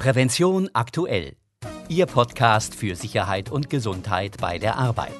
Prävention 0.00 0.70
aktuell. 0.72 1.36
Ihr 1.90 2.06
Podcast 2.06 2.74
für 2.74 2.96
Sicherheit 2.96 3.50
und 3.50 3.68
Gesundheit 3.68 4.38
bei 4.40 4.58
der 4.58 4.78
Arbeit. 4.78 5.12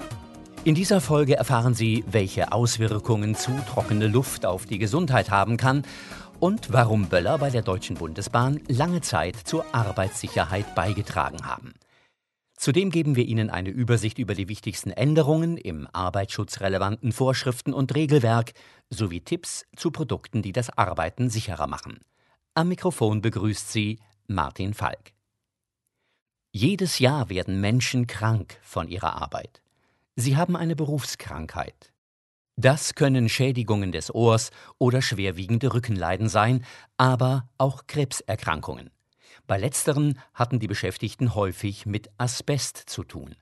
In 0.64 0.74
dieser 0.74 1.02
Folge 1.02 1.36
erfahren 1.36 1.74
Sie, 1.74 2.02
welche 2.10 2.50
Auswirkungen 2.50 3.34
zu 3.34 3.50
trockene 3.68 4.06
Luft 4.06 4.46
auf 4.46 4.64
die 4.64 4.78
Gesundheit 4.78 5.30
haben 5.30 5.58
kann 5.58 5.82
und 6.38 6.72
warum 6.72 7.10
Böller 7.10 7.36
bei 7.36 7.50
der 7.50 7.60
Deutschen 7.60 7.96
Bundesbahn 7.96 8.58
lange 8.68 9.02
Zeit 9.02 9.36
zur 9.36 9.66
Arbeitssicherheit 9.74 10.74
beigetragen 10.74 11.44
haben. 11.44 11.74
Zudem 12.56 12.88
geben 12.88 13.16
wir 13.16 13.26
Ihnen 13.26 13.50
eine 13.50 13.68
Übersicht 13.68 14.18
über 14.18 14.32
die 14.32 14.48
wichtigsten 14.48 14.92
Änderungen 14.92 15.58
im 15.58 15.88
arbeitsschutzrelevanten 15.92 17.12
Vorschriften 17.12 17.74
und 17.74 17.94
Regelwerk 17.94 18.52
sowie 18.88 19.20
Tipps 19.20 19.66
zu 19.76 19.90
Produkten, 19.90 20.40
die 20.40 20.52
das 20.52 20.70
Arbeiten 20.70 21.28
sicherer 21.28 21.66
machen. 21.66 22.00
Am 22.54 22.68
Mikrofon 22.68 23.20
begrüßt 23.20 23.70
Sie 23.70 23.98
Martin 24.32 24.74
Falk. 24.74 25.12
Jedes 26.52 27.00
Jahr 27.00 27.30
werden 27.30 27.60
Menschen 27.60 28.06
krank 28.06 28.60
von 28.62 28.86
ihrer 28.86 29.20
Arbeit. 29.20 29.60
Sie 30.14 30.36
haben 30.36 30.54
eine 30.54 30.76
Berufskrankheit. 30.76 31.92
Das 32.54 32.94
können 32.94 33.28
Schädigungen 33.28 33.90
des 33.90 34.14
Ohrs 34.14 34.52
oder 34.78 35.02
schwerwiegende 35.02 35.74
Rückenleiden 35.74 36.28
sein, 36.28 36.64
aber 36.96 37.48
auch 37.58 37.88
Krebserkrankungen. 37.88 38.92
Bei 39.48 39.58
letzteren 39.58 40.16
hatten 40.32 40.60
die 40.60 40.68
Beschäftigten 40.68 41.34
häufig 41.34 41.84
mit 41.84 42.08
Asbest 42.16 42.76
zu 42.76 43.02
tun. 43.02 43.34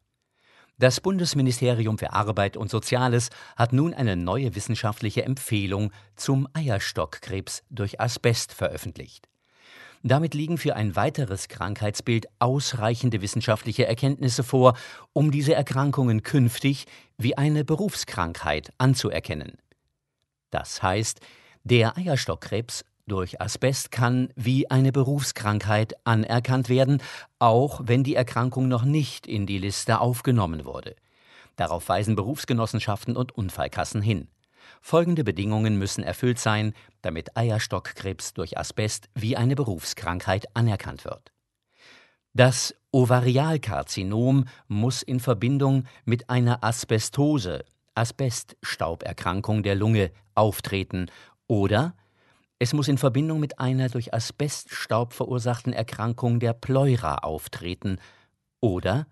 Das 0.79 1.03
Bundesministerium 1.03 1.99
für 1.99 2.15
Arbeit 2.15 2.57
und 2.57 2.71
Soziales 2.71 3.29
hat 3.57 3.75
nun 3.75 3.93
eine 3.93 4.17
neue 4.17 4.55
wissenschaftliche 4.55 5.23
Empfehlung 5.23 5.93
zum 6.17 6.49
Eierstockkrebs 6.55 7.63
durch 7.69 8.01
Asbest 8.01 8.55
veröffentlicht. 8.55 9.29
Damit 10.09 10.33
liegen 10.33 10.57
für 10.57 10.75
ein 10.75 10.97
weiteres 10.97 11.49
Krankheitsbild 11.49 12.29
ausreichende 12.39 13.21
wissenschaftliche 13.21 13.87
Erkenntnisse 13.87 14.43
vor, 14.43 14.73
um 15.13 15.31
diese 15.31 15.55
Erkrankungen 15.55 16.23
künftig 16.23 16.87
wie 17.19 17.37
eine 17.37 17.63
Berufskrankheit 17.63 18.73
anzuerkennen. 18.79 19.59
Das 20.51 20.83
heißt, 20.83 21.21
der 21.63 21.99
Eierstockkrebs 21.99 22.87
durch 23.07 23.43
Asbest 23.43 23.91
kann 23.91 24.31
wie 24.35 24.71
eine 24.71 24.93
Berufskrankheit 24.93 25.95
anerkannt 26.05 26.71
werden, 26.71 27.03
auch 27.39 27.83
wenn 27.85 28.03
die 28.03 28.15
Erkrankung 28.15 28.67
noch 28.67 28.85
nicht 28.85 29.27
in 29.27 29.45
die 29.45 29.59
Liste 29.59 30.01
aufgenommen 30.01 30.65
wurde. 30.65 30.97
Darauf 31.57 31.87
weisen 31.91 32.17
Berufsgenossenschaften 32.17 33.15
und 33.15 33.37
Unfallkassen 33.37 34.01
hin. 34.01 34.29
Folgende 34.81 35.25
Bedingungen 35.25 35.79
müssen 35.79 36.03
erfüllt 36.03 36.39
sein, 36.39 36.75
damit 37.03 37.37
Eierstockkrebs 37.37 38.35
durch 38.35 38.59
Asbest 38.59 39.09
wie 39.15 39.37
eine 39.37 39.55
Berufskrankheit 39.55 40.55
anerkannt 40.55 41.05
wird. 41.05 41.33
Das 42.35 42.75
Ovarialkarzinom 42.93 44.45
muss 44.69 45.03
in 45.03 45.21
Verbindung 45.21 45.85
mit 46.05 46.31
einer 46.31 46.63
Asbestose, 46.63 47.65
Asbeststauberkrankung 47.95 49.63
der 49.63 49.75
Lunge, 49.75 50.13
auftreten 50.35 51.11
oder 51.47 51.95
es 52.61 52.73
muss 52.73 52.89
in 52.89 52.99
Verbindung 52.99 53.39
mit 53.39 53.61
einer 53.61 53.89
durch 53.89 54.13
Asbeststaub 54.13 55.13
verursachten 55.13 55.73
Erkrankung 55.73 56.41
der 56.41 56.53
Pleura 56.53 57.19
auftreten 57.19 57.99
oder 58.61 59.07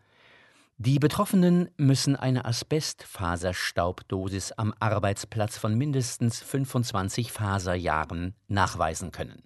die 0.79 0.99
Betroffenen 0.99 1.71
müssen 1.79 2.17
eine 2.17 2.45
Asbestfaserstaubdosis 2.45 4.53
am 4.53 4.75
Arbeitsplatz 4.79 5.57
von 5.57 5.75
mindestens 5.75 6.43
25 6.43 7.33
Faserjahren 7.33 8.35
nachweisen 8.47 9.11
können. 9.11 9.43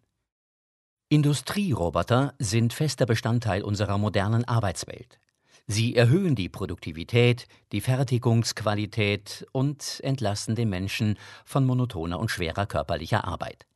Industrieroboter 1.08 2.34
sind 2.40 2.72
fester 2.72 3.06
Bestandteil 3.06 3.62
unserer 3.62 3.96
modernen 3.96 4.44
Arbeitswelt. 4.44 5.20
Sie 5.68 5.94
erhöhen 5.94 6.34
die 6.34 6.48
Produktivität, 6.48 7.46
die 7.70 7.80
Fertigungsqualität 7.80 9.46
und 9.52 10.00
entlasten 10.02 10.56
den 10.56 10.68
Menschen 10.68 11.16
von 11.44 11.64
monotoner 11.64 12.18
und 12.18 12.32
schwerer 12.32 12.66
körperlicher 12.66 13.24
Arbeit. 13.24 13.68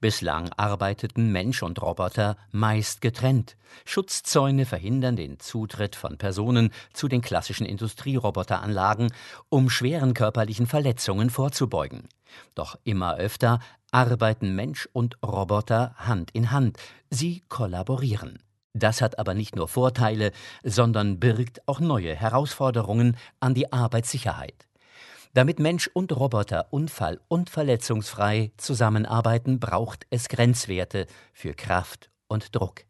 Bislang 0.00 0.50
arbeiteten 0.56 1.32
Mensch 1.32 1.62
und 1.62 1.80
Roboter 1.80 2.36
meist 2.50 3.00
getrennt. 3.00 3.56
Schutzzäune 3.84 4.66
verhindern 4.66 5.16
den 5.16 5.38
Zutritt 5.38 5.96
von 5.96 6.18
Personen 6.18 6.70
zu 6.92 7.08
den 7.08 7.20
klassischen 7.20 7.66
Industrieroboteranlagen, 7.66 9.12
um 9.48 9.70
schweren 9.70 10.14
körperlichen 10.14 10.66
Verletzungen 10.66 11.30
vorzubeugen. 11.30 12.08
Doch 12.54 12.78
immer 12.84 13.16
öfter 13.16 13.60
arbeiten 13.90 14.54
Mensch 14.54 14.88
und 14.92 15.16
Roboter 15.24 15.94
Hand 15.96 16.30
in 16.32 16.50
Hand. 16.50 16.78
Sie 17.10 17.42
kollaborieren. 17.48 18.38
Das 18.72 19.02
hat 19.02 19.18
aber 19.18 19.34
nicht 19.34 19.56
nur 19.56 19.66
Vorteile, 19.66 20.30
sondern 20.62 21.18
birgt 21.18 21.66
auch 21.66 21.80
neue 21.80 22.14
Herausforderungen 22.14 23.16
an 23.40 23.54
die 23.54 23.72
Arbeitssicherheit. 23.72 24.69
Damit 25.32 25.60
Mensch 25.60 25.88
und 25.92 26.10
Roboter 26.16 26.66
unfall- 26.72 27.20
und 27.28 27.50
verletzungsfrei 27.50 28.50
zusammenarbeiten, 28.56 29.60
braucht 29.60 30.06
es 30.10 30.28
Grenzwerte 30.28 31.06
für 31.32 31.54
Kraft 31.54 32.10
und 32.26 32.56
Druck. 32.56 32.84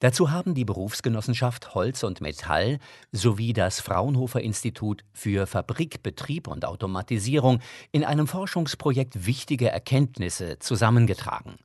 Dazu 0.00 0.30
haben 0.30 0.54
die 0.54 0.64
Berufsgenossenschaft 0.64 1.74
Holz 1.74 2.02
und 2.02 2.20
Metall 2.22 2.78
sowie 3.12 3.52
das 3.52 3.80
Fraunhofer 3.80 4.40
Institut 4.40 5.04
für 5.12 5.46
Fabrikbetrieb 5.46 6.48
und 6.48 6.64
Automatisierung 6.64 7.60
in 7.92 8.04
einem 8.04 8.26
Forschungsprojekt 8.26 9.26
wichtige 9.26 9.68
Erkenntnisse 9.68 10.58
zusammengetragen. 10.58 11.56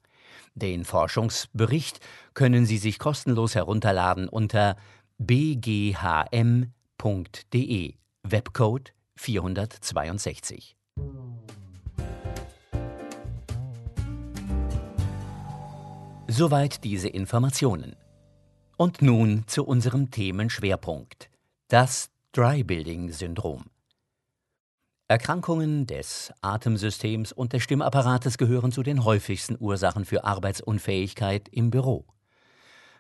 Den 0.53 0.85
Forschungsbericht 0.85 1.99
können 2.33 2.65
Sie 2.65 2.77
sich 2.77 2.99
kostenlos 2.99 3.55
herunterladen 3.55 4.27
unter 4.29 4.75
bghm.de 5.17 6.73
Webcode 8.23 8.94
462. 9.17 10.75
Soweit 16.27 16.83
diese 16.83 17.07
Informationen. 17.07 17.95
Und 18.77 19.01
nun 19.01 19.43
zu 19.47 19.65
unserem 19.65 20.11
Themenschwerpunkt, 20.11 21.29
das 21.69 22.09
Dry 22.33 22.63
Building 22.63 23.11
Syndrom. 23.13 23.65
Erkrankungen 25.07 25.87
des 25.87 26.33
Atemsystems 26.41 27.31
und 27.31 27.53
des 27.53 27.63
Stimmapparates 27.63 28.37
gehören 28.37 28.71
zu 28.71 28.83
den 28.83 29.05
häufigsten 29.05 29.55
Ursachen 29.59 30.03
für 30.03 30.25
Arbeitsunfähigkeit 30.25 31.47
im 31.49 31.69
Büro. 31.69 32.05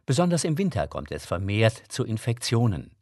Besonders 0.05 0.43
im 0.43 0.57
Winter 0.57 0.87
kommt 0.87 1.11
es 1.11 1.25
vermehrt 1.25 1.81
zu 1.89 2.05
Infektionen. 2.05 2.94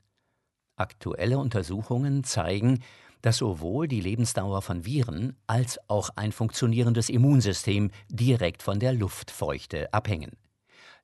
Aktuelle 0.76 1.38
Untersuchungen 1.38 2.24
zeigen, 2.24 2.80
dass 3.22 3.38
sowohl 3.38 3.88
die 3.88 4.02
Lebensdauer 4.02 4.62
von 4.62 4.86
Viren 4.86 5.38
als 5.48 5.80
auch 5.88 6.10
ein 6.16 6.32
funktionierendes 6.32 7.10
Immunsystem 7.10 7.92
direkt 8.10 8.64
von 8.64 8.80
der 8.80 8.94
Luftfeuchte 8.94 9.94
abhängen. 9.94 10.32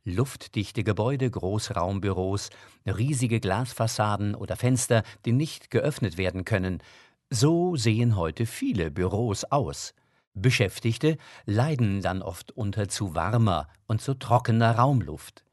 Luftdichte 0.03 0.83
Gebäude, 0.83 1.29
Großraumbüros, 1.29 2.49
riesige 2.85 3.39
Glasfassaden 3.39 4.35
oder 4.35 4.55
Fenster, 4.55 5.03
die 5.25 5.33
nicht 5.33 5.71
geöffnet 5.71 6.17
werden 6.17 6.45
können, 6.45 6.81
so 7.29 7.75
sehen 7.75 8.15
heute 8.15 8.45
viele 8.45 8.91
Büros 8.91 9.43
aus. 9.45 9.93
Beschäftigte 10.33 11.17
leiden 11.45 12.01
dann 12.01 12.21
oft 12.21 12.51
unter 12.51 12.87
zu 12.87 13.13
warmer 13.13 13.67
und 13.87 14.01
zu 14.01 14.13
trockener 14.13 14.75
Raumluft. 14.75 15.43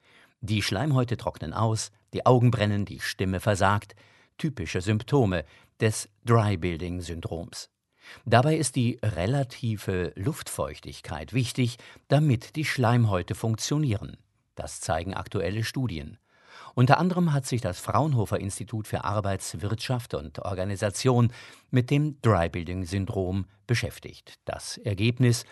Die 0.40 0.62
Schleimhäute 0.62 1.16
trocknen 1.16 1.52
aus, 1.52 1.90
die 2.12 2.26
Augen 2.26 2.50
brennen, 2.50 2.84
die 2.84 3.00
Stimme 3.00 3.40
versagt, 3.40 3.94
typische 4.38 4.80
Symptome, 4.80 5.44
des 5.80 6.08
Dry 6.24 6.56
Building 6.56 7.00
Syndroms. 7.00 7.68
Dabei 8.24 8.56
ist 8.56 8.76
die 8.76 8.98
relative 9.02 10.12
Luftfeuchtigkeit 10.16 11.32
wichtig, 11.32 11.76
damit 12.08 12.56
die 12.56 12.64
Schleimhäute 12.64 13.34
funktionieren. 13.34 14.16
Das 14.54 14.80
zeigen 14.80 15.14
aktuelle 15.14 15.64
Studien. 15.64 16.18
Unter 16.74 16.98
anderem 16.98 17.32
hat 17.32 17.46
sich 17.46 17.60
das 17.60 17.80
Fraunhofer 17.80 18.38
Institut 18.38 18.86
für 18.86 19.04
Arbeitswirtschaft 19.04 20.14
und 20.14 20.38
Organisation 20.40 21.32
mit 21.70 21.90
dem 21.90 22.20
Dry 22.22 22.48
Building 22.48 22.84
Syndrom 22.84 23.46
beschäftigt. 23.66 24.38
Das 24.44 24.78
Ergebnis 24.78 25.44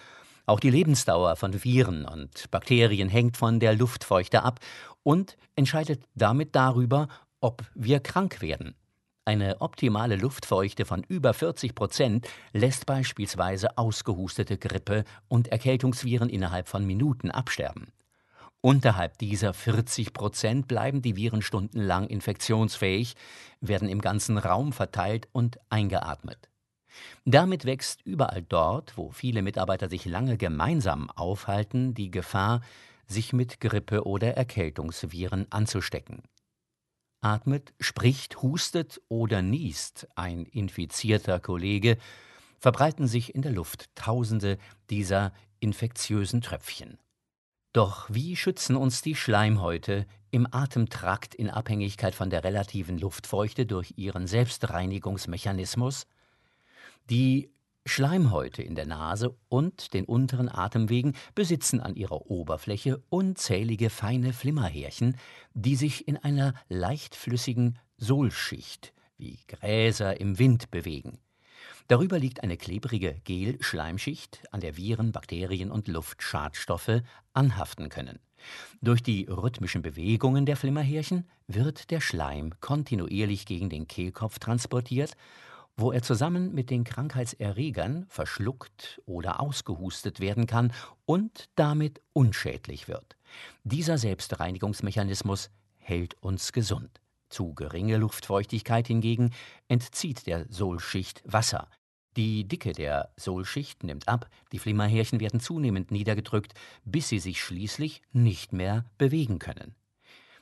auch 0.46 0.61
die 0.61 0.70
Lebensdauer 0.70 1.37
von 1.37 1.64
Viren 1.64 2.05
und 2.05 2.50
Bakterien 2.50 3.08
hängt 3.08 3.37
von 3.37 3.61
der 3.61 3.75
Luftfeuchte 3.75 4.43
ab 4.43 4.61
und 5.02 5.37
entscheidet 5.56 6.02
damit 6.14 6.55
darüber, 6.55 7.08
ob 7.41 7.62
wir 7.75 8.00
krank 8.00 8.43
werden. 8.43 8.75
Eine 9.26 9.62
optimale 9.62 10.17
Luftfeuchte 10.17 10.85
von 10.85 11.02
über 11.08 11.32
40 11.32 11.75
Prozent 11.75 12.29
lässt 12.52 12.85
beispielsweise 12.85 13.79
ausgehustete 13.79 14.58
Grippe 14.58 15.05
und 15.29 15.49
Erkältungsviren 15.49 16.29
innerhalb 16.29 16.69
von 16.69 16.85
Minuten 16.85 17.31
absterben. 17.31 17.88
Unterhalb 18.61 19.19
dieser 19.19 19.55
40 19.55 20.12
Prozent 20.12 20.69
bleiben 20.69 21.00
die 21.00 21.17
Viren 21.17 21.43
stundenlang 21.43 22.06
infektionsfähig, 22.06 23.14
werden 23.61 23.88
im 23.88 24.00
ganzen 24.02 24.37
Raum 24.37 24.73
verteilt 24.73 25.29
und 25.32 25.58
eingeatmet. 25.70 26.50
Damit 27.25 27.64
wächst 27.64 28.02
überall 28.02 28.43
dort, 28.43 28.96
wo 28.96 29.11
viele 29.11 29.43
Mitarbeiter 29.43 29.88
sich 29.88 30.05
lange 30.05 30.37
gemeinsam 30.37 31.11
aufhalten, 31.11 31.94
die 31.94 32.11
Gefahr, 32.11 32.61
sich 33.06 33.32
mit 33.32 33.61
Grippe 33.61 34.06
oder 34.06 34.37
Erkältungsviren 34.37 35.46
anzustecken. 35.50 36.23
Atmet, 37.20 37.73
spricht, 37.81 38.43
hustet 38.43 39.00
oder 39.08 39.41
niest 39.41 40.06
ein 40.14 40.44
infizierter 40.44 41.41
Kollege, 41.41 41.96
verbreiten 42.58 43.06
sich 43.06 43.35
in 43.35 43.43
der 43.43 43.52
Luft 43.52 43.94
Tausende 43.94 44.58
dieser 44.91 45.32
infektiösen 45.61 46.43
Tröpfchen. 46.43 46.99
Doch 47.73 48.08
wie 48.08 48.37
schützen 48.37 48.76
uns 48.76 49.02
die 49.02 49.17
Schleimhäute 49.17 50.06
im 50.31 50.46
Atemtrakt 50.50 51.35
in 51.35 51.50
Abhängigkeit 51.50 52.14
von 52.14 52.31
der 52.31 52.44
relativen 52.44 52.99
Luftfeuchte 52.99 53.67
durch 53.67 53.94
ihren 53.96 54.26
Selbstreinigungsmechanismus? 54.26 56.06
Die 57.11 57.51
Schleimhäute 57.85 58.62
in 58.62 58.75
der 58.75 58.87
Nase 58.87 59.37
und 59.51 59.93
den 59.93 60.06
unteren 60.06 60.49
Atemwegen 60.49 61.15
besitzen 61.35 61.81
an 61.81 61.97
ihrer 61.97 62.31
Oberfläche 62.31 63.03
unzählige 63.11 63.91
feine 63.91 64.33
Flimmerhärchen, 64.33 65.19
die 65.53 65.77
sich 65.77 66.09
in 66.09 66.17
einer 66.17 66.55
leichtflüssigen 66.71 67.79
Sohlschicht 67.99 68.95
wie 69.19 69.39
Gräser 69.47 70.19
im 70.19 70.39
Wind 70.39 70.71
bewegen. 70.71 71.19
Darüber 71.87 72.19
liegt 72.19 72.43
eine 72.43 72.56
klebrige 72.56 73.21
Gel-Schleimschicht, 73.25 74.43
an 74.51 74.61
der 74.61 74.79
Viren, 74.79 75.12
Bakterien 75.12 75.71
und 75.71 75.87
Luftschadstoffe 75.87 77.03
anhaften 77.35 77.91
können. 77.91 78.19
Durch 78.81 79.03
die 79.03 79.27
rhythmischen 79.29 79.83
Bewegungen 79.83 80.47
der 80.47 80.56
Flimmerhärchen 80.56 81.29
wird 81.47 81.91
der 81.91 82.01
Schleim 82.01 82.55
kontinuierlich 82.61 83.45
gegen 83.45 83.69
den 83.69 83.87
Kehlkopf 83.89 84.39
transportiert, 84.39 85.17
wo 85.76 85.93
er 85.93 86.03
zusammen 86.03 86.55
mit 86.55 86.71
den 86.71 86.85
Krankheitserregern 86.85 88.06
verschluckt 88.09 89.03
oder 89.06 89.41
ausgehustet 89.41 90.21
werden 90.21 90.47
kann 90.47 90.73
und 91.05 91.49
damit 91.56 92.00
unschädlich 92.12 92.88
wird. 92.88 93.17
Dieser 93.65 93.99
Selbstreinigungsmechanismus 93.99 95.50
hält 95.79 96.17
uns 96.23 96.53
gesund. 96.53 97.00
Zu 97.29 97.55
geringe 97.55 97.97
Luftfeuchtigkeit 97.97 98.87
hingegen 98.87 99.32
entzieht 99.67 100.26
der 100.26 100.47
Sohlschicht 100.49 101.23
Wasser. 101.25 101.69
Die 102.17 102.47
Dicke 102.47 102.73
der 102.73 103.12
Sohlschicht 103.17 103.82
nimmt 103.82 104.06
ab, 104.06 104.29
die 104.53 104.61
Flimmerhärchen 104.61 105.19
werden 105.19 105.41
zunehmend 105.41 105.91
niedergedrückt, 105.91 106.55
bis 106.85 107.09
sie 107.09 107.19
sich 107.19 107.43
schließlich 107.43 108.03
nicht 108.12 108.53
mehr 108.53 108.85
bewegen 108.99 109.41
können. 109.41 109.75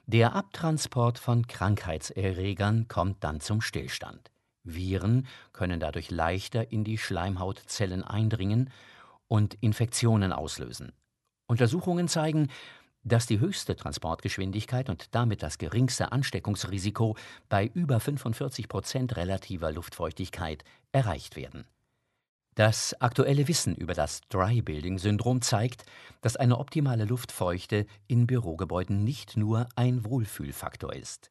Der 0.06 0.34
Abtransport 0.34 1.18
von 1.18 1.46
Krankheitserregern 1.46 2.88
kommt 2.88 3.24
dann 3.24 3.40
zum 3.40 3.62
Stillstand. 3.62 4.31
Viren 4.64 5.26
können 5.52 5.80
dadurch 5.80 6.10
leichter 6.10 6.72
in 6.72 6.84
die 6.84 6.98
Schleimhautzellen 6.98 8.02
eindringen 8.04 8.70
und 9.28 9.54
Infektionen 9.60 10.32
auslösen. 10.32 10.92
Untersuchungen 11.46 12.08
zeigen, 12.08 12.48
dass 13.04 13.26
die 13.26 13.40
höchste 13.40 13.74
Transportgeschwindigkeit 13.76 14.88
und 14.88 15.14
damit 15.14 15.42
das 15.42 15.58
geringste 15.58 16.12
Ansteckungsrisiko 16.12 17.16
bei 17.48 17.66
über 17.74 17.98
45 17.98 18.68
Prozent 18.68 19.16
relativer 19.16 19.72
Luftfeuchtigkeit 19.72 20.64
erreicht 20.92 21.36
werden. 21.36 21.64
Das 22.54 22.94
aktuelle 23.00 23.48
Wissen 23.48 23.74
über 23.74 23.94
das 23.94 24.20
Dry-Building-Syndrom 24.28 25.40
zeigt, 25.40 25.86
dass 26.20 26.36
eine 26.36 26.58
optimale 26.58 27.06
Luftfeuchte 27.06 27.86
in 28.08 28.26
Bürogebäuden 28.26 29.04
nicht 29.04 29.38
nur 29.38 29.68
ein 29.74 30.04
Wohlfühlfaktor 30.04 30.92
ist. 30.92 31.30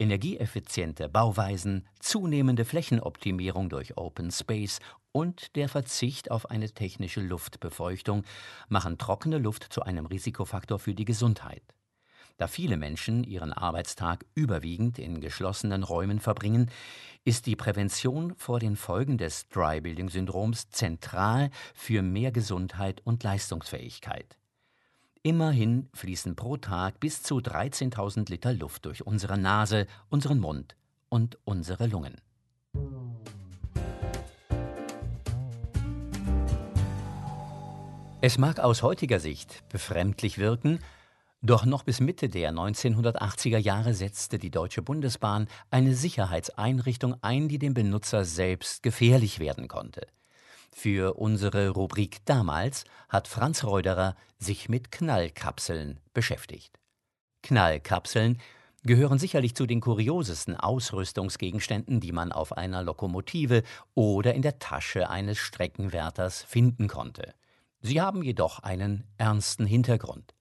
Energieeffiziente 0.00 1.10
Bauweisen, 1.10 1.86
zunehmende 1.98 2.64
Flächenoptimierung 2.64 3.68
durch 3.68 3.98
Open 3.98 4.30
Space 4.30 4.80
und 5.12 5.54
der 5.56 5.68
Verzicht 5.68 6.30
auf 6.30 6.50
eine 6.50 6.70
technische 6.70 7.20
Luftbefeuchtung 7.20 8.24
machen 8.70 8.96
trockene 8.96 9.36
Luft 9.36 9.70
zu 9.70 9.82
einem 9.82 10.06
Risikofaktor 10.06 10.78
für 10.78 10.94
die 10.94 11.04
Gesundheit. 11.04 11.62
Da 12.38 12.46
viele 12.46 12.78
Menschen 12.78 13.24
ihren 13.24 13.52
Arbeitstag 13.52 14.24
überwiegend 14.34 14.98
in 14.98 15.20
geschlossenen 15.20 15.82
Räumen 15.82 16.18
verbringen, 16.18 16.70
ist 17.24 17.44
die 17.44 17.56
Prävention 17.56 18.34
vor 18.36 18.58
den 18.58 18.76
Folgen 18.76 19.18
des 19.18 19.48
Dry-Building-Syndroms 19.48 20.70
zentral 20.70 21.50
für 21.74 22.00
mehr 22.00 22.32
Gesundheit 22.32 23.02
und 23.04 23.22
Leistungsfähigkeit. 23.22 24.39
Immerhin 25.22 25.90
fließen 25.92 26.34
pro 26.34 26.56
Tag 26.56 26.98
bis 26.98 27.22
zu 27.22 27.40
13.000 27.40 28.30
Liter 28.30 28.54
Luft 28.54 28.86
durch 28.86 29.06
unsere 29.06 29.36
Nase, 29.36 29.86
unseren 30.08 30.40
Mund 30.40 30.76
und 31.10 31.36
unsere 31.44 31.88
Lungen. 31.88 32.16
Es 38.22 38.38
mag 38.38 38.60
aus 38.60 38.82
heutiger 38.82 39.20
Sicht 39.20 39.62
befremdlich 39.68 40.38
wirken, 40.38 40.78
doch 41.42 41.66
noch 41.66 41.82
bis 41.82 42.00
Mitte 42.00 42.30
der 42.30 42.52
1980er 42.52 43.58
Jahre 43.58 43.92
setzte 43.92 44.38
die 44.38 44.50
Deutsche 44.50 44.80
Bundesbahn 44.80 45.48
eine 45.70 45.94
Sicherheitseinrichtung 45.94 47.16
ein, 47.20 47.48
die 47.48 47.58
dem 47.58 47.74
Benutzer 47.74 48.24
selbst 48.24 48.82
gefährlich 48.82 49.38
werden 49.38 49.68
konnte. 49.68 50.06
Für 50.72 51.14
unsere 51.14 51.70
Rubrik 51.70 52.24
damals 52.24 52.84
hat 53.08 53.28
Franz 53.28 53.64
Reuderer 53.64 54.14
sich 54.38 54.68
mit 54.68 54.90
Knallkapseln 54.90 56.00
beschäftigt. 56.14 56.78
Knallkapseln 57.42 58.40
gehören 58.82 59.18
sicherlich 59.18 59.54
zu 59.54 59.66
den 59.66 59.80
kuriosesten 59.80 60.56
Ausrüstungsgegenständen, 60.56 62.00
die 62.00 62.12
man 62.12 62.32
auf 62.32 62.56
einer 62.56 62.82
Lokomotive 62.82 63.62
oder 63.94 64.34
in 64.34 64.42
der 64.42 64.58
Tasche 64.58 65.10
eines 65.10 65.38
Streckenwärters 65.38 66.42
finden 66.42 66.88
konnte. 66.88 67.34
Sie 67.80 68.00
haben 68.00 68.22
jedoch 68.22 68.60
einen 68.60 69.04
ernsten 69.18 69.66
Hintergrund. 69.66 70.34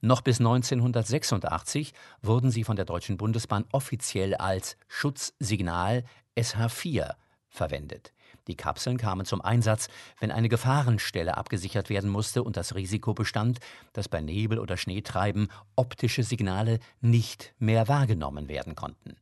Noch 0.00 0.20
bis 0.20 0.38
1986 0.38 1.94
wurden 2.22 2.50
sie 2.50 2.64
von 2.64 2.76
der 2.76 2.84
Deutschen 2.84 3.16
Bundesbahn 3.16 3.64
offiziell 3.72 4.34
als 4.34 4.76
Schutzsignal 4.88 6.04
SH4 6.36 7.14
verwendet. 7.48 8.12
Die 8.46 8.56
Kapseln 8.56 8.96
kamen 8.96 9.26
zum 9.26 9.40
Einsatz, 9.40 9.88
wenn 10.20 10.30
eine 10.30 10.48
Gefahrenstelle 10.48 11.36
abgesichert 11.36 11.90
werden 11.90 12.10
musste 12.10 12.42
und 12.42 12.56
das 12.56 12.74
Risiko 12.74 13.14
bestand, 13.14 13.58
dass 13.92 14.08
bei 14.08 14.20
Nebel 14.20 14.58
oder 14.58 14.76
Schneetreiben 14.76 15.48
optische 15.74 16.22
Signale 16.22 16.78
nicht 17.00 17.54
mehr 17.58 17.88
wahrgenommen 17.88 18.48
werden 18.48 18.74
konnten. 18.74 19.16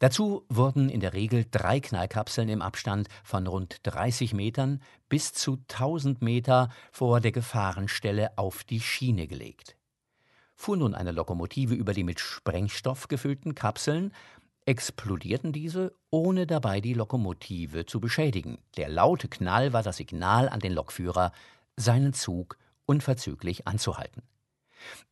Dazu 0.00 0.44
wurden 0.48 0.88
in 0.88 1.00
der 1.00 1.12
Regel 1.12 1.46
drei 1.50 1.80
Knallkapseln 1.80 2.48
im 2.48 2.62
Abstand 2.62 3.08
von 3.22 3.46
rund 3.46 3.78
30 3.84 4.34
Metern 4.34 4.82
bis 5.08 5.32
zu 5.32 5.58
1000 5.68 6.20
Meter 6.20 6.68
vor 6.90 7.20
der 7.20 7.32
Gefahrenstelle 7.32 8.36
auf 8.36 8.64
die 8.64 8.80
Schiene 8.80 9.26
gelegt. 9.26 9.76
Fuhr 10.60 10.76
nun 10.76 10.94
eine 10.94 11.12
Lokomotive 11.12 11.74
über 11.74 11.92
die 11.92 12.02
mit 12.02 12.18
Sprengstoff 12.18 13.06
gefüllten 13.06 13.54
Kapseln, 13.54 14.12
explodierten 14.68 15.50
diese, 15.50 15.94
ohne 16.10 16.46
dabei 16.46 16.82
die 16.82 16.92
Lokomotive 16.92 17.86
zu 17.86 18.00
beschädigen. 18.00 18.58
Der 18.76 18.90
laute 18.90 19.26
Knall 19.26 19.72
war 19.72 19.82
das 19.82 19.96
Signal 19.96 20.50
an 20.50 20.60
den 20.60 20.74
Lokführer, 20.74 21.32
seinen 21.76 22.12
Zug 22.12 22.58
unverzüglich 22.84 23.66
anzuhalten. 23.66 24.22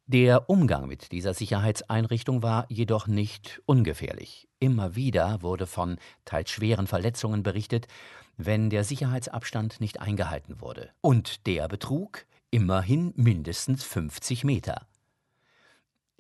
Der 0.07 0.51
Umgang 0.51 0.87
mit 0.87 1.11
dieser 1.11 1.33
Sicherheitseinrichtung 1.33 2.43
war 2.43 2.67
jedoch 2.69 3.07
nicht 3.07 3.63
ungefährlich. 3.65 4.47
Immer 4.61 4.95
wieder 4.95 5.41
wurde 5.41 5.67
von 5.67 5.97
teils 6.27 6.51
schweren 6.51 6.87
Verletzungen 6.87 7.43
berichtet, 7.43 7.89
wenn 8.37 8.69
der 8.69 8.85
Sicherheitsabstand 8.85 9.81
nicht 9.81 10.01
eingehalten 10.01 10.61
wurde. 10.61 10.91
Und 11.01 11.47
der 11.47 11.67
betrug 11.67 12.27
immerhin 12.51 13.15
mindestens 13.17 13.85
50 13.85 14.45
Meter. 14.45 14.87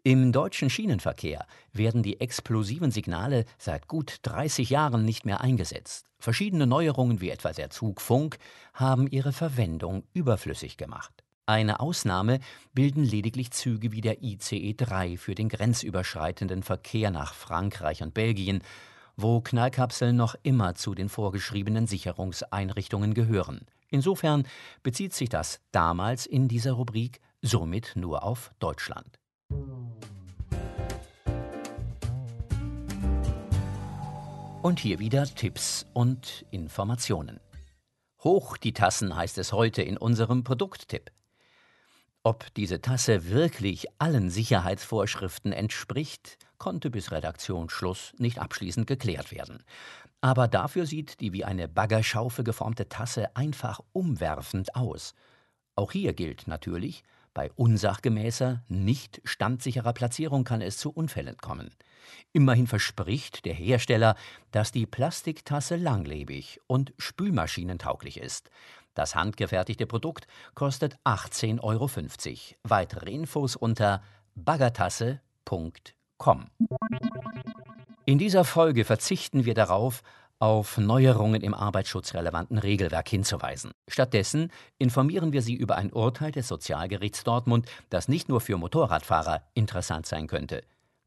Im 0.06 0.30
deutschen 0.30 0.70
Schienenverkehr 0.70 1.48
werden 1.72 2.04
die 2.04 2.20
explosiven 2.20 2.92
Signale 2.92 3.44
seit 3.58 3.88
gut 3.88 4.18
30 4.22 4.70
Jahren 4.70 5.04
nicht 5.04 5.26
mehr 5.26 5.40
eingesetzt. 5.40 6.06
Verschiedene 6.20 6.64
Neuerungen 6.64 7.20
wie 7.20 7.30
etwa 7.30 7.50
der 7.50 7.70
Zugfunk 7.70 8.38
haben 8.72 9.08
ihre 9.08 9.32
Verwendung 9.32 10.04
überflüssig 10.12 10.76
gemacht. 10.76 11.24
Eine 11.44 11.80
Ausnahme 11.80 12.38
bilden 12.72 13.02
lediglich 13.02 13.50
Züge 13.50 13.90
wie 13.90 14.00
der 14.00 14.22
ICE 14.22 14.74
3 14.74 15.16
für 15.16 15.34
den 15.34 15.48
grenzüberschreitenden 15.48 16.62
Verkehr 16.62 17.10
nach 17.10 17.34
Frankreich 17.34 18.00
und 18.04 18.14
Belgien, 18.14 18.62
wo 19.16 19.40
Knallkapseln 19.40 20.14
noch 20.14 20.36
immer 20.44 20.76
zu 20.76 20.94
den 20.94 21.08
vorgeschriebenen 21.08 21.88
Sicherungseinrichtungen 21.88 23.12
gehören. 23.12 23.66
Insofern 23.88 24.46
bezieht 24.84 25.14
sich 25.14 25.30
das 25.30 25.58
damals 25.72 26.26
in 26.26 26.46
dieser 26.46 26.74
Rubrik 26.74 27.18
somit 27.42 27.94
nur 27.96 28.22
auf 28.22 28.52
Deutschland. 28.60 29.18
Und 34.66 34.80
hier 34.80 34.98
wieder 34.98 35.24
Tipps 35.26 35.86
und 35.92 36.44
Informationen. 36.50 37.38
Hoch 38.24 38.56
die 38.56 38.72
Tassen 38.72 39.14
heißt 39.14 39.38
es 39.38 39.52
heute 39.52 39.82
in 39.82 39.96
unserem 39.96 40.42
Produkttipp. 40.42 41.12
Ob 42.24 42.52
diese 42.54 42.80
Tasse 42.80 43.28
wirklich 43.30 43.86
allen 44.00 44.28
Sicherheitsvorschriften 44.28 45.52
entspricht, 45.52 46.36
konnte 46.58 46.90
bis 46.90 47.12
Redaktionsschluss 47.12 48.14
nicht 48.18 48.40
abschließend 48.40 48.88
geklärt 48.88 49.30
werden. 49.30 49.62
Aber 50.20 50.48
dafür 50.48 50.84
sieht 50.84 51.20
die 51.20 51.32
wie 51.32 51.44
eine 51.44 51.68
Baggerschaufel 51.68 52.42
geformte 52.42 52.88
Tasse 52.88 53.36
einfach 53.36 53.78
umwerfend 53.92 54.74
aus. 54.74 55.14
Auch 55.76 55.92
hier 55.92 56.12
gilt 56.12 56.48
natürlich, 56.48 57.04
Bei 57.36 57.52
unsachgemäßer, 57.54 58.64
nicht 58.68 59.20
standsicherer 59.24 59.92
Platzierung 59.92 60.44
kann 60.44 60.62
es 60.62 60.78
zu 60.78 60.90
Unfällen 60.90 61.36
kommen. 61.36 61.68
Immerhin 62.32 62.66
verspricht 62.66 63.44
der 63.44 63.52
Hersteller, 63.52 64.16
dass 64.52 64.72
die 64.72 64.86
Plastiktasse 64.86 65.76
langlebig 65.76 66.62
und 66.66 66.94
spülmaschinentauglich 66.96 68.20
ist. 68.20 68.48
Das 68.94 69.14
handgefertigte 69.14 69.86
Produkt 69.86 70.26
kostet 70.54 70.96
18,50 71.04 71.60
Euro. 71.60 71.90
Weitere 72.62 73.10
Infos 73.10 73.54
unter 73.54 74.02
baggertasse.com. 74.34 76.46
In 78.06 78.16
dieser 78.16 78.46
Folge 78.46 78.86
verzichten 78.86 79.44
wir 79.44 79.52
darauf, 79.52 80.02
auf 80.38 80.78
Neuerungen 80.78 81.42
im 81.42 81.54
arbeitsschutzrelevanten 81.54 82.58
Regelwerk 82.58 83.08
hinzuweisen. 83.08 83.72
Stattdessen 83.88 84.52
informieren 84.78 85.32
wir 85.32 85.42
Sie 85.42 85.54
über 85.54 85.76
ein 85.76 85.92
Urteil 85.92 86.32
des 86.32 86.48
Sozialgerichts 86.48 87.24
Dortmund, 87.24 87.66
das 87.90 88.08
nicht 88.08 88.28
nur 88.28 88.40
für 88.40 88.58
Motorradfahrer 88.58 89.42
interessant 89.54 90.06
sein 90.06 90.26
könnte. 90.26 90.62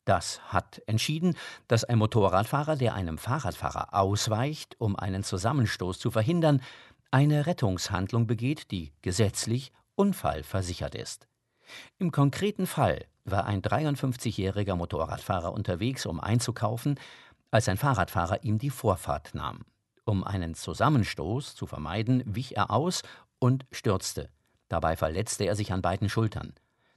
Das 0.06 0.42
hat 0.48 0.82
entschieden, 0.88 1.36
dass 1.68 1.84
ein 1.84 2.00
Motorradfahrer, 2.00 2.76
der 2.76 2.96
einem 2.96 3.20
Fahrradfahrer 3.20 3.94
ausweicht, 3.94 4.76
um 4.80 4.96
einen 4.96 5.24
Zusammenstoß 5.24 6.00
zu 6.00 6.10
verhindern, 6.10 6.62
eine 7.12 7.46
Rettungshandlung 7.46 8.26
begeht, 8.26 8.72
die 8.72 8.92
gesetzlich 9.02 9.72
unfallversichert 9.96 10.96
ist. 10.96 11.28
Im 12.00 12.12
konkreten 12.12 12.66
Fall 12.66 13.06
war 13.26 13.46
ein 13.46 13.62
53-jähriger 13.62 14.76
Motorradfahrer 14.76 15.54
unterwegs, 15.54 16.06
um 16.06 16.20
einzukaufen, 16.20 17.00
als 17.52 17.68
ein 17.70 17.78
Fahrradfahrer 17.78 18.44
ihm 18.44 18.58
die 18.58 18.70
Vorfahrt 18.70 19.34
nahm. 19.34 19.66
Um 20.06 20.24
einen 20.24 20.56
Zusammenstoß 20.56 21.56
zu 21.56 21.68
vermeiden, 21.68 22.24
wich 22.26 22.58
er 22.58 22.72
aus 22.72 23.04
und 23.40 23.66
stürzte. 23.72 24.30
Dabei 24.68 24.96
verletzte 24.96 25.46
er 25.46 25.56
sich 25.56 25.72
an 25.72 25.82
beiden 25.82 26.10
Schultern. 26.10 26.54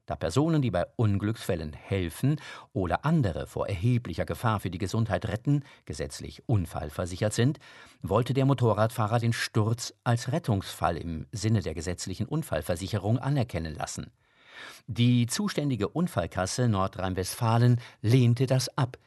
Da 0.06 0.16
Personen, 0.16 0.62
die 0.62 0.72
bei 0.72 0.84
Unglücksfällen 0.96 1.72
helfen 1.72 2.40
oder 2.72 3.04
andere 3.04 3.46
vor 3.46 3.68
erheblicher 3.68 4.24
Gefahr 4.24 4.58
für 4.58 4.70
die 4.70 4.78
Gesundheit 4.78 5.26
retten, 5.26 5.64
gesetzlich 5.84 6.48
unfallversichert 6.48 7.32
sind, 7.32 7.60
wollte 8.02 8.34
der 8.34 8.44
Motorradfahrer 8.44 9.20
den 9.20 9.32
Sturz 9.32 9.94
als 10.02 10.32
Rettungsfall 10.32 10.96
im 10.96 11.26
Sinne 11.30 11.62
der 11.62 11.74
gesetzlichen 11.74 12.26
Unfallversicherung 12.26 13.18
anerkennen 13.18 13.74
lassen. 13.74 14.10
Die 14.86 15.26
zuständige 15.26 15.88
Unfallkasse 15.88 16.68
Nordrhein-Westfalen 16.68 17.80
lehnte 18.00 18.46
das 18.46 18.76
ab. 18.76 18.98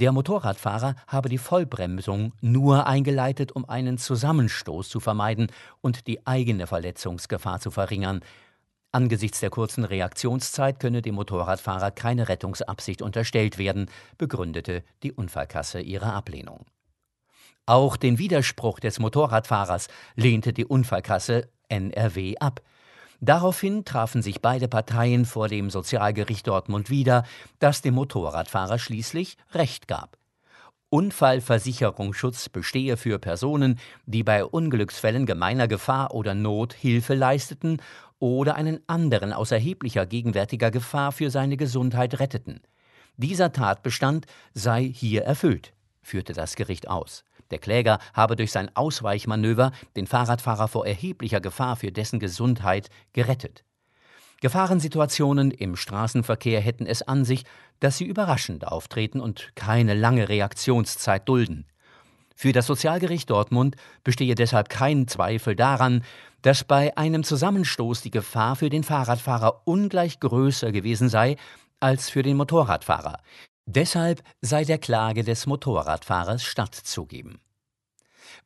Der 0.00 0.12
Motorradfahrer 0.12 0.94
habe 1.08 1.28
die 1.28 1.38
Vollbremsung 1.38 2.32
nur 2.40 2.86
eingeleitet, 2.86 3.50
um 3.50 3.68
einen 3.68 3.98
Zusammenstoß 3.98 4.88
zu 4.88 5.00
vermeiden 5.00 5.48
und 5.80 6.06
die 6.06 6.24
eigene 6.24 6.68
Verletzungsgefahr 6.68 7.58
zu 7.58 7.72
verringern. 7.72 8.20
Angesichts 8.92 9.40
der 9.40 9.50
kurzen 9.50 9.82
Reaktionszeit 9.82 10.78
könne 10.78 11.02
dem 11.02 11.16
Motorradfahrer 11.16 11.90
keine 11.90 12.28
Rettungsabsicht 12.28 13.02
unterstellt 13.02 13.58
werden, 13.58 13.90
begründete 14.18 14.84
die 15.02 15.10
Unfallkasse 15.10 15.80
ihre 15.80 16.12
Ablehnung. 16.12 16.64
Auch 17.66 17.96
den 17.96 18.18
Widerspruch 18.18 18.78
des 18.78 19.00
Motorradfahrers 19.00 19.88
lehnte 20.14 20.52
die 20.52 20.64
Unfallkasse 20.64 21.48
NRW 21.68 22.36
ab. 22.38 22.60
Daraufhin 23.20 23.84
trafen 23.84 24.22
sich 24.22 24.40
beide 24.40 24.68
Parteien 24.68 25.24
vor 25.24 25.48
dem 25.48 25.70
Sozialgericht 25.70 26.46
Dortmund 26.46 26.88
wieder, 26.88 27.24
das 27.58 27.82
dem 27.82 27.94
Motorradfahrer 27.94 28.78
schließlich 28.78 29.36
Recht 29.52 29.88
gab. 29.88 30.18
Unfallversicherungsschutz 30.90 32.48
bestehe 32.48 32.96
für 32.96 33.18
Personen, 33.18 33.78
die 34.06 34.22
bei 34.22 34.44
Unglücksfällen 34.44 35.26
gemeiner 35.26 35.68
Gefahr 35.68 36.14
oder 36.14 36.34
Not 36.34 36.72
Hilfe 36.72 37.14
leisteten 37.14 37.82
oder 38.20 38.54
einen 38.54 38.80
anderen 38.86 39.32
aus 39.32 39.50
erheblicher 39.50 40.06
gegenwärtiger 40.06 40.70
Gefahr 40.70 41.12
für 41.12 41.30
seine 41.30 41.56
Gesundheit 41.56 42.20
retteten. 42.20 42.60
Dieser 43.16 43.52
Tatbestand 43.52 44.26
sei 44.54 44.84
hier 44.84 45.24
erfüllt, 45.24 45.72
führte 46.02 46.32
das 46.32 46.56
Gericht 46.56 46.88
aus. 46.88 47.24
Der 47.50 47.58
Kläger 47.58 47.98
habe 48.14 48.36
durch 48.36 48.52
sein 48.52 48.70
Ausweichmanöver 48.74 49.72
den 49.96 50.06
Fahrradfahrer 50.06 50.68
vor 50.68 50.86
erheblicher 50.86 51.40
Gefahr 51.40 51.76
für 51.76 51.92
dessen 51.92 52.18
Gesundheit 52.18 52.88
gerettet. 53.12 53.64
Gefahrensituationen 54.40 55.50
im 55.50 55.74
Straßenverkehr 55.74 56.60
hätten 56.60 56.86
es 56.86 57.02
an 57.02 57.24
sich, 57.24 57.44
dass 57.80 57.96
sie 57.96 58.04
überraschend 58.04 58.66
auftreten 58.66 59.20
und 59.20 59.50
keine 59.56 59.94
lange 59.94 60.28
Reaktionszeit 60.28 61.28
dulden. 61.28 61.66
Für 62.36 62.52
das 62.52 62.66
Sozialgericht 62.66 63.30
Dortmund 63.30 63.74
bestehe 64.04 64.36
deshalb 64.36 64.68
kein 64.68 65.08
Zweifel 65.08 65.56
daran, 65.56 66.04
dass 66.42 66.62
bei 66.62 66.96
einem 66.96 67.24
Zusammenstoß 67.24 68.02
die 68.02 68.12
Gefahr 68.12 68.54
für 68.54 68.70
den 68.70 68.84
Fahrradfahrer 68.84 69.62
ungleich 69.64 70.20
größer 70.20 70.70
gewesen 70.70 71.08
sei 71.08 71.34
als 71.80 72.10
für 72.10 72.22
den 72.22 72.36
Motorradfahrer. 72.36 73.18
Deshalb 73.70 74.22
sei 74.40 74.64
der 74.64 74.78
Klage 74.78 75.22
des 75.24 75.44
Motorradfahrers 75.44 76.42
stattzugeben. 76.42 77.38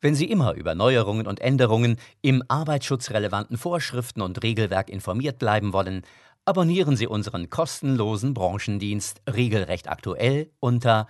Wenn 0.01 0.15
Sie 0.15 0.29
immer 0.29 0.53
über 0.55 0.75
Neuerungen 0.75 1.27
und 1.27 1.39
Änderungen 1.39 1.95
im 2.21 2.43
arbeitsschutzrelevanten 2.49 3.55
Vorschriften 3.55 4.21
und 4.21 4.43
Regelwerk 4.43 4.89
informiert 4.89 5.39
bleiben 5.39 5.71
wollen, 5.71 6.01
abonnieren 6.43 6.97
Sie 6.97 7.07
unseren 7.07 7.49
kostenlosen 7.49 8.33
Branchendienst 8.33 9.21
Regelrecht 9.33 9.87
aktuell 9.87 10.51
unter 10.59 11.07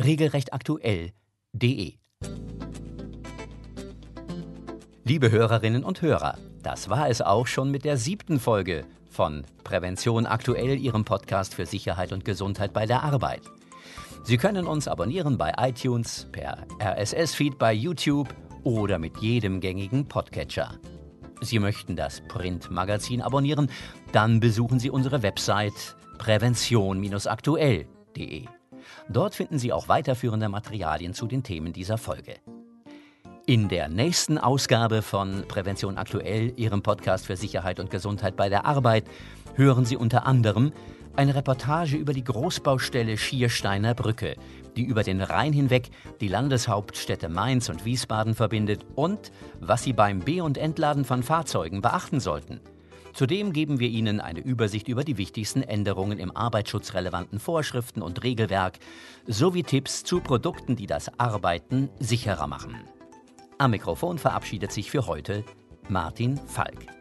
regelrechtaktuell.de. 0.00 1.94
Liebe 5.02 5.30
Hörerinnen 5.32 5.82
und 5.82 6.02
Hörer, 6.02 6.38
das 6.62 6.88
war 6.88 7.10
es 7.10 7.20
auch 7.20 7.48
schon 7.48 7.72
mit 7.72 7.84
der 7.84 7.96
siebten 7.96 8.38
Folge 8.38 8.84
von 9.16 9.44
Prävention 9.64 10.26
aktuell, 10.26 10.78
Ihrem 10.78 11.04
Podcast 11.06 11.54
für 11.54 11.64
Sicherheit 11.64 12.12
und 12.12 12.26
Gesundheit 12.26 12.74
bei 12.74 12.84
der 12.84 13.02
Arbeit. 13.02 13.40
Sie 14.24 14.36
können 14.36 14.66
uns 14.66 14.88
abonnieren 14.88 15.38
bei 15.38 15.54
iTunes, 15.56 16.28
per 16.32 16.66
RSS-Feed 16.82 17.58
bei 17.58 17.72
YouTube 17.72 18.28
oder 18.62 18.98
mit 18.98 19.16
jedem 19.16 19.60
gängigen 19.60 20.06
Podcatcher. 20.06 20.74
Sie 21.40 21.58
möchten 21.58 21.96
das 21.96 22.20
Printmagazin 22.28 23.22
abonnieren? 23.22 23.70
Dann 24.12 24.38
besuchen 24.38 24.78
Sie 24.78 24.90
unsere 24.90 25.22
Website 25.22 25.96
prävention-aktuell.de. 26.18 28.44
Dort 29.08 29.34
finden 29.34 29.58
Sie 29.58 29.72
auch 29.72 29.88
weiterführende 29.88 30.50
Materialien 30.50 31.14
zu 31.14 31.26
den 31.26 31.42
Themen 31.42 31.72
dieser 31.72 31.96
Folge. 31.96 32.34
In 33.48 33.68
der 33.68 33.88
nächsten 33.88 34.38
Ausgabe 34.38 35.02
von 35.02 35.44
Prävention 35.46 35.98
aktuell, 35.98 36.52
Ihrem 36.56 36.82
Podcast 36.82 37.26
für 37.26 37.36
Sicherheit 37.36 37.78
und 37.78 37.92
Gesundheit 37.92 38.34
bei 38.34 38.48
der 38.48 38.66
Arbeit, 38.66 39.04
hören 39.54 39.84
Sie 39.84 39.96
unter 39.96 40.26
anderem 40.26 40.72
eine 41.14 41.36
Reportage 41.36 41.96
über 41.96 42.12
die 42.12 42.24
Großbaustelle 42.24 43.16
Schiersteiner 43.16 43.94
Brücke, 43.94 44.34
die 44.74 44.82
über 44.82 45.04
den 45.04 45.20
Rhein 45.20 45.52
hinweg 45.52 45.90
die 46.20 46.26
Landeshauptstädte 46.26 47.28
Mainz 47.28 47.68
und 47.68 47.84
Wiesbaden 47.84 48.34
verbindet 48.34 48.84
und 48.96 49.30
was 49.60 49.84
Sie 49.84 49.92
beim 49.92 50.18
Be- 50.18 50.42
und 50.42 50.58
Entladen 50.58 51.04
von 51.04 51.22
Fahrzeugen 51.22 51.82
beachten 51.82 52.18
sollten. 52.18 52.58
Zudem 53.12 53.52
geben 53.52 53.78
wir 53.78 53.88
Ihnen 53.88 54.20
eine 54.20 54.40
Übersicht 54.40 54.88
über 54.88 55.04
die 55.04 55.18
wichtigsten 55.18 55.62
Änderungen 55.62 56.18
im 56.18 56.36
arbeitsschutzrelevanten 56.36 57.38
Vorschriften 57.38 58.02
und 58.02 58.24
Regelwerk 58.24 58.80
sowie 59.28 59.62
Tipps 59.62 60.02
zu 60.02 60.18
Produkten, 60.18 60.74
die 60.74 60.88
das 60.88 61.16
Arbeiten 61.20 61.90
sicherer 62.00 62.48
machen. 62.48 62.76
Am 63.58 63.70
Mikrofon 63.70 64.18
verabschiedet 64.18 64.70
sich 64.70 64.90
für 64.90 65.06
heute 65.06 65.42
Martin 65.88 66.36
Falk. 66.36 66.95